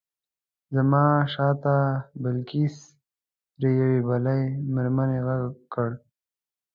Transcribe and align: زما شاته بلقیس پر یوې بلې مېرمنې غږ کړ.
زما 0.75 1.05
شاته 1.33 1.77
بلقیس 2.21 2.75
پر 3.57 3.63
یوې 3.77 3.93
بلې 4.07 4.39
مېرمنې 4.73 5.19
غږ 5.25 5.43
کړ. 5.73 5.89